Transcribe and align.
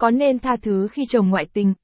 Có 0.00 0.10
nên 0.10 0.38
tha 0.38 0.56
thứ 0.62 0.88
khi 0.88 1.02
chồng 1.08 1.28
ngoại 1.30 1.46
tình? 1.52 1.74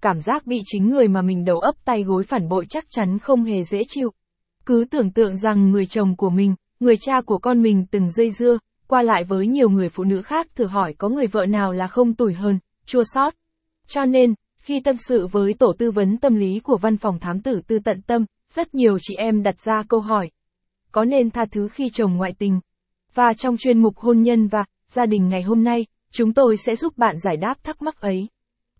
Cảm 0.00 0.20
giác 0.20 0.46
bị 0.46 0.60
chính 0.64 0.88
người 0.88 1.08
mà 1.08 1.22
mình 1.22 1.44
đầu 1.44 1.58
ấp 1.58 1.74
tay 1.84 2.02
gối 2.02 2.24
phản 2.24 2.48
bội 2.48 2.66
chắc 2.68 2.84
chắn 2.90 3.18
không 3.18 3.44
hề 3.44 3.64
dễ 3.64 3.82
chịu. 3.88 4.12
Cứ 4.66 4.84
tưởng 4.90 5.12
tượng 5.12 5.36
rằng 5.36 5.70
người 5.70 5.86
chồng 5.86 6.16
của 6.16 6.30
mình, 6.30 6.54
người 6.80 6.96
cha 7.00 7.20
của 7.26 7.38
con 7.38 7.62
mình 7.62 7.86
từng 7.90 8.10
dây 8.10 8.30
dưa, 8.30 8.58
qua 8.86 9.02
lại 9.02 9.24
với 9.24 9.46
nhiều 9.46 9.68
người 9.68 9.88
phụ 9.88 10.04
nữ 10.04 10.22
khác 10.22 10.46
thử 10.54 10.66
hỏi 10.66 10.94
có 10.98 11.08
người 11.08 11.26
vợ 11.26 11.46
nào 11.46 11.72
là 11.72 11.86
không 11.86 12.14
tủi 12.14 12.34
hơn, 12.34 12.58
chua 12.84 13.02
sót. 13.04 13.34
Cho 13.88 14.04
nên, 14.04 14.34
khi 14.58 14.80
tâm 14.80 14.96
sự 15.08 15.26
với 15.26 15.54
tổ 15.54 15.72
tư 15.78 15.90
vấn 15.90 16.18
tâm 16.18 16.34
lý 16.34 16.60
của 16.60 16.76
văn 16.76 16.96
phòng 16.96 17.18
thám 17.18 17.42
tử 17.42 17.60
tư 17.66 17.78
tận 17.84 18.02
tâm, 18.02 18.24
rất 18.52 18.74
nhiều 18.74 18.98
chị 19.02 19.14
em 19.14 19.42
đặt 19.42 19.60
ra 19.60 19.82
câu 19.88 20.00
hỏi. 20.00 20.30
Có 20.92 21.04
nên 21.04 21.30
tha 21.30 21.44
thứ 21.50 21.68
khi 21.68 21.88
chồng 21.92 22.16
ngoại 22.16 22.32
tình? 22.38 22.60
Và 23.14 23.32
trong 23.38 23.56
chuyên 23.56 23.82
mục 23.82 23.96
hôn 23.96 24.22
nhân 24.22 24.48
và 24.48 24.64
gia 24.88 25.06
đình 25.06 25.28
ngày 25.28 25.42
hôm 25.42 25.64
nay, 25.64 25.86
chúng 26.12 26.34
tôi 26.34 26.56
sẽ 26.56 26.76
giúp 26.76 26.98
bạn 26.98 27.18
giải 27.18 27.36
đáp 27.36 27.54
thắc 27.64 27.82
mắc 27.82 28.00
ấy. 28.00 28.28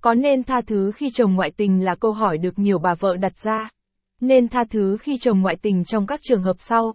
Có 0.00 0.14
nên 0.14 0.42
tha 0.42 0.60
thứ 0.60 0.90
khi 0.94 1.10
chồng 1.14 1.34
ngoại 1.34 1.50
tình 1.50 1.84
là 1.84 1.94
câu 1.94 2.12
hỏi 2.12 2.38
được 2.38 2.58
nhiều 2.58 2.78
bà 2.78 2.94
vợ 2.94 3.16
đặt 3.16 3.38
ra. 3.38 3.70
Nên 4.20 4.48
tha 4.48 4.64
thứ 4.70 4.96
khi 4.96 5.18
chồng 5.18 5.40
ngoại 5.40 5.56
tình 5.56 5.84
trong 5.84 6.06
các 6.06 6.20
trường 6.22 6.42
hợp 6.42 6.56
sau. 6.58 6.94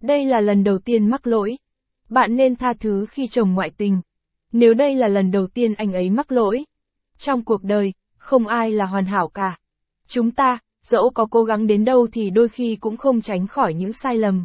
Đây 0.00 0.24
là 0.24 0.40
lần 0.40 0.64
đầu 0.64 0.78
tiên 0.78 1.06
mắc 1.06 1.26
lỗi. 1.26 1.56
Bạn 2.08 2.36
nên 2.36 2.56
tha 2.56 2.72
thứ 2.80 3.06
khi 3.10 3.26
chồng 3.26 3.54
ngoại 3.54 3.70
tình. 3.76 4.00
Nếu 4.52 4.74
đây 4.74 4.94
là 4.96 5.08
lần 5.08 5.30
đầu 5.30 5.46
tiên 5.46 5.74
anh 5.74 5.92
ấy 5.92 6.10
mắc 6.10 6.32
lỗi. 6.32 6.64
Trong 7.18 7.44
cuộc 7.44 7.62
đời, 7.62 7.92
không 8.16 8.46
ai 8.46 8.72
là 8.72 8.86
hoàn 8.86 9.04
hảo 9.04 9.28
cả. 9.28 9.58
Chúng 10.08 10.30
ta, 10.30 10.58
dẫu 10.82 11.10
có 11.14 11.26
cố 11.30 11.44
gắng 11.44 11.66
đến 11.66 11.84
đâu 11.84 12.06
thì 12.12 12.30
đôi 12.30 12.48
khi 12.48 12.76
cũng 12.80 12.96
không 12.96 13.20
tránh 13.20 13.46
khỏi 13.46 13.74
những 13.74 13.92
sai 13.92 14.16
lầm. 14.16 14.44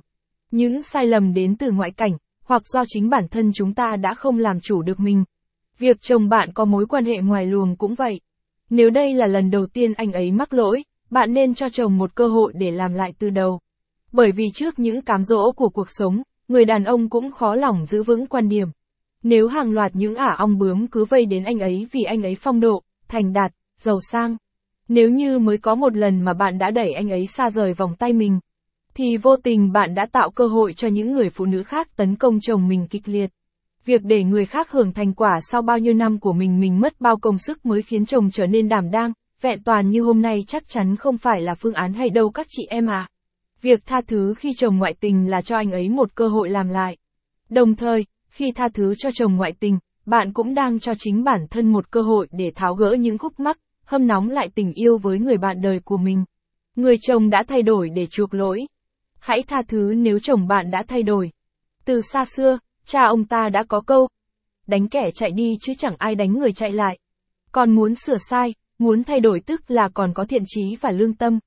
Những 0.51 0.83
sai 0.83 1.05
lầm 1.05 1.33
đến 1.33 1.55
từ 1.57 1.71
ngoại 1.71 1.91
cảnh, 1.91 2.11
hoặc 2.49 2.67
do 2.67 2.83
chính 2.87 3.09
bản 3.09 3.27
thân 3.27 3.51
chúng 3.53 3.73
ta 3.73 3.95
đã 3.95 4.13
không 4.13 4.37
làm 4.37 4.59
chủ 4.59 4.81
được 4.81 4.99
mình. 4.99 5.23
Việc 5.77 6.01
chồng 6.01 6.29
bạn 6.29 6.49
có 6.53 6.65
mối 6.65 6.85
quan 6.85 7.05
hệ 7.05 7.17
ngoài 7.17 7.45
luồng 7.45 7.75
cũng 7.75 7.95
vậy. 7.95 8.19
Nếu 8.69 8.89
đây 8.89 9.13
là 9.13 9.27
lần 9.27 9.51
đầu 9.51 9.65
tiên 9.65 9.93
anh 9.93 10.11
ấy 10.11 10.31
mắc 10.31 10.53
lỗi, 10.53 10.83
bạn 11.09 11.33
nên 11.33 11.53
cho 11.53 11.69
chồng 11.69 11.97
một 11.97 12.15
cơ 12.15 12.27
hội 12.27 12.53
để 12.55 12.71
làm 12.71 12.93
lại 12.93 13.13
từ 13.19 13.29
đầu. 13.29 13.59
Bởi 14.11 14.31
vì 14.31 14.45
trước 14.53 14.79
những 14.79 15.01
cám 15.01 15.23
dỗ 15.23 15.51
của 15.51 15.69
cuộc 15.69 15.87
sống, 15.89 16.21
người 16.47 16.65
đàn 16.65 16.83
ông 16.83 17.09
cũng 17.09 17.31
khó 17.31 17.55
lòng 17.55 17.85
giữ 17.85 18.03
vững 18.03 18.27
quan 18.27 18.49
điểm. 18.49 18.67
Nếu 19.23 19.47
hàng 19.47 19.71
loạt 19.71 19.91
những 19.95 20.15
ả 20.15 20.35
ong 20.37 20.57
bướm 20.57 20.87
cứ 20.87 21.05
vây 21.05 21.25
đến 21.25 21.43
anh 21.43 21.59
ấy 21.59 21.87
vì 21.91 22.03
anh 22.03 22.23
ấy 22.23 22.35
phong 22.39 22.59
độ, 22.59 22.83
thành 23.07 23.33
đạt, 23.33 23.51
giàu 23.77 23.99
sang. 24.11 24.37
Nếu 24.87 25.09
như 25.09 25.39
mới 25.39 25.57
có 25.57 25.75
một 25.75 25.95
lần 25.95 26.21
mà 26.21 26.33
bạn 26.33 26.57
đã 26.57 26.71
đẩy 26.71 26.93
anh 26.93 27.09
ấy 27.09 27.27
xa 27.27 27.49
rời 27.49 27.73
vòng 27.73 27.95
tay 27.99 28.13
mình, 28.13 28.39
thì 28.99 29.17
vô 29.17 29.35
tình 29.35 29.71
bạn 29.71 29.95
đã 29.95 30.05
tạo 30.05 30.29
cơ 30.29 30.47
hội 30.47 30.73
cho 30.73 30.87
những 30.87 31.11
người 31.11 31.29
phụ 31.29 31.45
nữ 31.45 31.63
khác 31.63 31.95
tấn 31.95 32.15
công 32.15 32.39
chồng 32.39 32.67
mình 32.67 32.87
kịch 32.89 33.01
liệt. 33.05 33.29
Việc 33.85 34.01
để 34.03 34.23
người 34.23 34.45
khác 34.45 34.71
hưởng 34.71 34.93
thành 34.93 35.13
quả 35.13 35.39
sau 35.51 35.61
bao 35.61 35.79
nhiêu 35.79 35.93
năm 35.93 36.19
của 36.19 36.33
mình 36.33 36.59
mình 36.59 36.79
mất 36.79 37.01
bao 37.01 37.17
công 37.17 37.37
sức 37.37 37.65
mới 37.65 37.81
khiến 37.81 38.05
chồng 38.05 38.31
trở 38.31 38.45
nên 38.45 38.69
đảm 38.69 38.91
đang, 38.91 39.13
vẹn 39.41 39.63
toàn 39.63 39.89
như 39.89 40.01
hôm 40.03 40.21
nay 40.21 40.43
chắc 40.47 40.67
chắn 40.67 40.95
không 40.95 41.17
phải 41.17 41.41
là 41.41 41.55
phương 41.55 41.73
án 41.73 41.93
hay 41.93 42.09
đâu 42.09 42.29
các 42.29 42.47
chị 42.49 42.63
em 42.69 42.87
à. 42.87 43.07
Việc 43.61 43.85
tha 43.85 44.01
thứ 44.07 44.33
khi 44.37 44.53
chồng 44.57 44.77
ngoại 44.77 44.93
tình 44.99 45.29
là 45.29 45.41
cho 45.41 45.55
anh 45.55 45.71
ấy 45.71 45.89
một 45.89 46.15
cơ 46.15 46.27
hội 46.27 46.49
làm 46.49 46.69
lại. 46.69 46.97
Đồng 47.49 47.75
thời, 47.75 48.05
khi 48.29 48.51
tha 48.55 48.67
thứ 48.73 48.93
cho 48.97 49.09
chồng 49.13 49.35
ngoại 49.35 49.53
tình, 49.59 49.77
bạn 50.05 50.33
cũng 50.33 50.53
đang 50.53 50.79
cho 50.79 50.93
chính 50.97 51.23
bản 51.23 51.47
thân 51.49 51.71
một 51.71 51.91
cơ 51.91 52.01
hội 52.01 52.27
để 52.31 52.51
tháo 52.55 52.75
gỡ 52.75 52.91
những 52.99 53.17
khúc 53.17 53.39
mắc, 53.39 53.59
hâm 53.85 54.07
nóng 54.07 54.29
lại 54.29 54.49
tình 54.55 54.73
yêu 54.73 54.97
với 54.97 55.19
người 55.19 55.37
bạn 55.37 55.61
đời 55.61 55.79
của 55.79 55.97
mình. 55.97 56.23
Người 56.75 56.95
chồng 57.01 57.29
đã 57.29 57.43
thay 57.43 57.61
đổi 57.61 57.89
để 57.89 58.05
chuộc 58.05 58.33
lỗi. 58.33 58.65
Hãy 59.19 59.43
tha 59.47 59.61
thứ 59.67 59.93
nếu 59.97 60.19
chồng 60.19 60.47
bạn 60.47 60.71
đã 60.71 60.83
thay 60.87 61.03
đổi. 61.03 61.31
Từ 61.85 62.01
xa 62.01 62.25
xưa, 62.25 62.59
cha 62.85 63.05
ông 63.05 63.25
ta 63.25 63.49
đã 63.49 63.63
có 63.63 63.81
câu, 63.81 64.07
đánh 64.67 64.89
kẻ 64.89 65.11
chạy 65.15 65.31
đi 65.31 65.57
chứ 65.61 65.73
chẳng 65.77 65.95
ai 65.97 66.15
đánh 66.15 66.33
người 66.33 66.51
chạy 66.51 66.71
lại. 66.71 66.97
Còn 67.51 67.75
muốn 67.75 67.95
sửa 67.95 68.17
sai, 68.29 68.53
muốn 68.79 69.03
thay 69.03 69.19
đổi 69.19 69.39
tức 69.39 69.71
là 69.71 69.89
còn 69.93 70.13
có 70.13 70.25
thiện 70.25 70.43
trí 70.47 70.75
và 70.81 70.91
lương 70.91 71.13
tâm. 71.13 71.39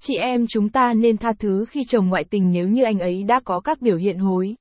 Chị 0.00 0.14
em 0.16 0.46
chúng 0.48 0.68
ta 0.68 0.92
nên 0.92 1.16
tha 1.16 1.32
thứ 1.38 1.64
khi 1.68 1.84
chồng 1.88 2.08
ngoại 2.08 2.24
tình 2.24 2.52
nếu 2.52 2.68
như 2.68 2.84
anh 2.84 2.98
ấy 2.98 3.22
đã 3.22 3.40
có 3.44 3.60
các 3.60 3.82
biểu 3.82 3.96
hiện 3.96 4.18
hối. 4.18 4.56